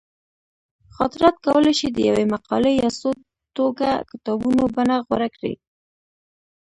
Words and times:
خاطرات 0.95 1.35
کولی 1.45 1.73
شي 1.79 1.87
د 1.93 1.97
یوې 2.09 2.25
مقالې 2.33 2.71
یا 2.81 2.89
څو 2.99 3.09
ټوکه 3.55 3.89
کتابونو 4.11 4.63
بڼه 4.75 4.95
غوره 5.05 5.29
کړي. 5.35 5.53